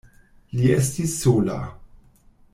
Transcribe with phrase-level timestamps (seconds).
[0.61, 1.61] Li estis sola.